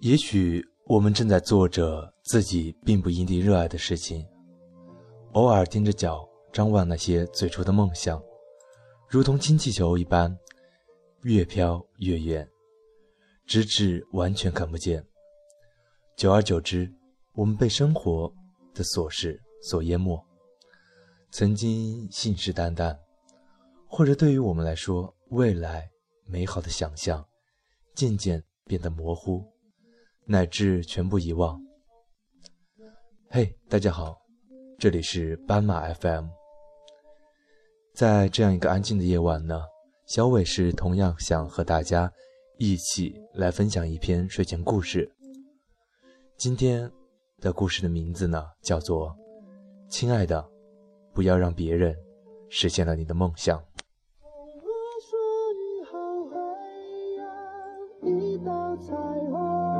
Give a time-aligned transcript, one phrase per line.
[0.00, 4.26] 也许我们正在做着自己并不一定热爱的事情，
[5.32, 8.18] 偶尔踮着脚张望那些最初的梦想，
[9.06, 10.34] 如同氢气球一般，
[11.24, 12.48] 越飘越远，
[13.44, 15.04] 直至完全看不见。
[16.16, 16.90] 久而久之，
[17.34, 18.32] 我们被生活
[18.72, 20.18] 的琐事所淹没，
[21.30, 22.96] 曾经信誓旦旦，
[23.86, 25.90] 或者对于我们来说，未来
[26.24, 27.22] 美好的想象，
[27.94, 29.44] 渐渐变得模糊。
[30.30, 31.60] 乃至全部遗忘。
[33.30, 34.16] 嘿，大家好，
[34.78, 36.26] 这里是斑马 FM。
[37.92, 39.60] 在这样一个安静的夜晚呢，
[40.06, 42.08] 小伟是同样想和大家
[42.58, 45.12] 一起来分享一篇睡前故事。
[46.36, 46.88] 今天
[47.40, 49.08] 的故事的名字呢，叫做
[49.88, 50.48] 《亲爱的，
[51.12, 51.92] 不要让别人
[52.48, 53.58] 实现了你的梦想》。
[58.80, 59.79] 彩虹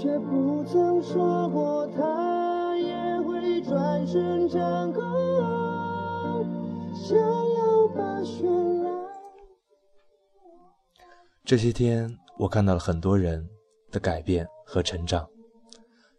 [0.00, 5.00] 却不曾说过他也会转身张口，
[6.94, 8.44] 想要把绚
[8.84, 8.94] 烂。
[11.44, 13.44] 这些天，我看到了很多人
[13.90, 15.28] 的改变和成长。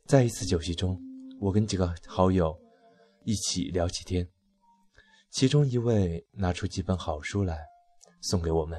[0.06, 1.00] 在一次酒席中，
[1.40, 2.54] 我跟几个好友
[3.24, 4.28] 一起聊起天，
[5.30, 7.58] 其中一位拿出几本好书来
[8.20, 8.78] 送给我们。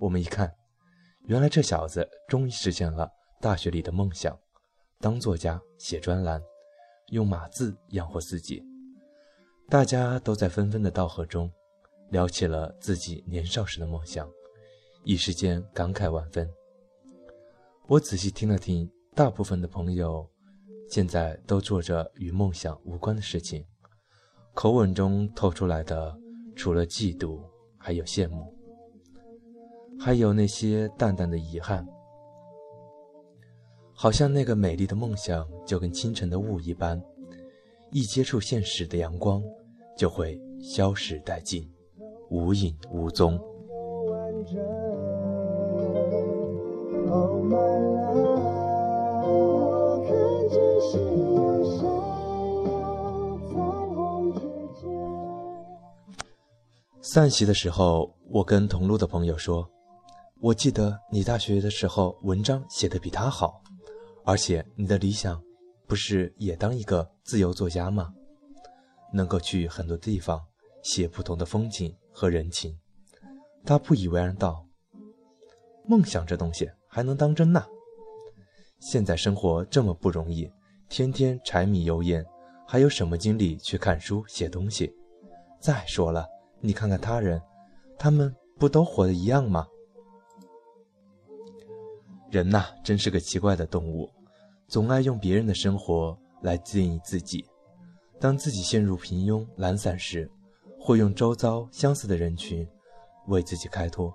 [0.00, 0.54] 我们一看，
[1.22, 3.10] 原来这小子终于实现了。
[3.40, 4.36] 大学里的梦想，
[4.98, 6.42] 当作家写专栏，
[7.10, 8.60] 用码字养活自己。
[9.68, 11.48] 大家都在纷纷的道贺中，
[12.10, 14.28] 聊起了自己年少时的梦想，
[15.04, 16.50] 一时间感慨万分。
[17.86, 20.28] 我仔细听了听，大部分的朋友
[20.90, 23.64] 现在都做着与梦想无关的事情，
[24.52, 26.18] 口吻中透出来的
[26.56, 27.40] 除了嫉妒，
[27.78, 28.52] 还有羡慕，
[29.96, 31.86] 还有那些淡淡的遗憾。
[34.00, 37.02] 好像那个美丽的梦想就跟清晨的雾一般，
[37.90, 39.42] 一接触现实的阳光，
[39.96, 41.68] 就会消失殆尽，
[42.30, 43.36] 无影无踪。
[57.02, 59.68] 散席的时候，我跟同路的朋友说
[60.40, 63.60] ：“我记得你大学的时候文章写的比他好。”
[64.28, 65.42] 而且你的理想，
[65.86, 68.12] 不是也当一个自由作家吗？
[69.10, 70.38] 能够去很多地方
[70.82, 72.78] 写不同的风景和人情。
[73.64, 74.66] 他不以为然道
[75.88, 77.64] ：“梦想这东西还能当真呐？
[78.80, 80.52] 现在生活这么不容易，
[80.90, 82.22] 天天柴米油盐，
[82.66, 84.94] 还有什么精力去看书写东西？
[85.58, 86.28] 再说了，
[86.60, 87.40] 你看看他人，
[87.98, 89.66] 他们不都活得一样吗？
[92.30, 94.06] 人呐，真是个奇怪的动物。”
[94.68, 97.42] 总爱用别人的生活来定义自己。
[98.20, 100.30] 当自己陷入平庸懒散时，
[100.78, 102.68] 会用周遭相似的人群
[103.28, 104.14] 为自己开脱。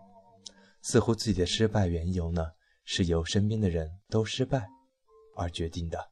[0.84, 2.52] 似乎自己的失败缘由呢，
[2.84, 4.68] 是由身边的人都失败
[5.36, 6.12] 而决定的。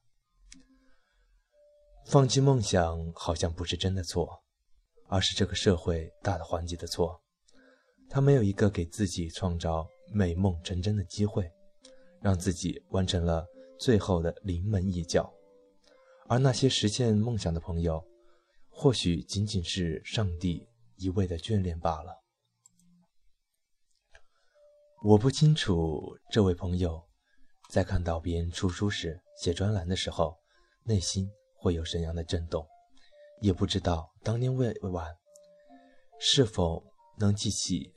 [2.06, 4.42] 放弃梦想好像不是真的错，
[5.08, 7.22] 而是这个社会大的环节的错。
[8.10, 11.52] 他没有一个给自己创造美梦成真的机会，
[12.22, 13.46] 让自己完成了。
[13.82, 15.34] 最后的临门一脚，
[16.28, 18.00] 而那些实现梦想的朋友，
[18.70, 22.16] 或许仅仅是上帝一味的眷恋罢了。
[25.04, 26.00] 我不清楚
[26.30, 27.04] 这位朋友，
[27.72, 30.38] 在看到别人出书时写专栏的时候，
[30.84, 32.64] 内心会有怎样的震动，
[33.42, 35.08] 也不知道当年未晚，
[36.20, 36.84] 是否
[37.18, 37.92] 能记起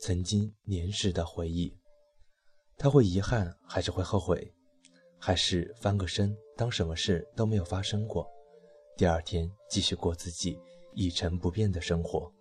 [0.00, 1.78] 曾经年时的回忆，
[2.78, 4.54] 他会遗憾，还是会后悔？
[5.18, 8.26] 还是翻个身，当什么事都没有发生过，
[8.96, 10.58] 第二天继续过自己
[10.94, 12.32] 一成不变的生活。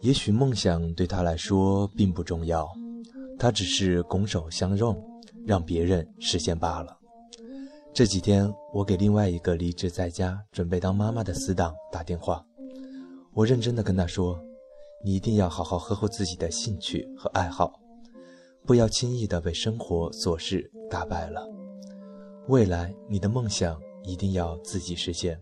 [0.00, 2.68] 也许梦想对他来说并不重要，
[3.36, 4.96] 他只是拱手相让。
[5.46, 6.98] 让别人实现罢了。
[7.94, 12.44] 这几天，我给另外一个离职在家、准备当妈妈的死党打电话，
[13.32, 14.38] 我认真的跟他说
[15.02, 17.80] ：“你一定要好好呵护自己的兴趣和爱好，
[18.66, 21.48] 不要轻易的被生活琐事打败了。
[22.48, 25.40] 未来你的梦想一定要自己实现，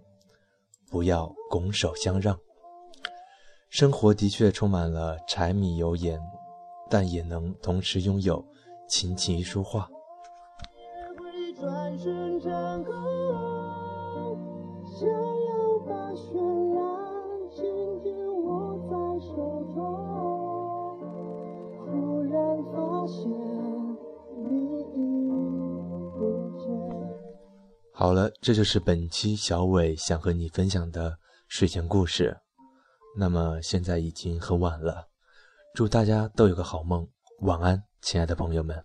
[0.90, 2.38] 不要拱手相让。
[3.68, 6.20] 生活的确充满了柴米油盐，
[6.88, 8.44] 但也能同时拥有
[8.88, 9.90] 琴棋书画。”
[11.60, 12.92] 转瞬成空，
[14.84, 16.34] 想要把绚
[16.74, 16.82] 烂
[17.50, 17.64] 紧
[18.02, 18.12] 紧
[18.42, 19.34] 握在手
[19.72, 20.98] 中，
[21.78, 22.34] 忽然
[22.72, 23.30] 发现
[24.36, 24.82] 你已
[26.18, 26.18] 不
[26.58, 26.64] 见。
[27.92, 31.16] 好了，这就是本期小伟想和你分享的
[31.48, 32.36] 睡前故事。
[33.16, 35.06] 那么现在已经很晚了，
[35.72, 37.08] 祝大家都有个好梦，
[37.42, 38.84] 晚安，亲爱的朋友们。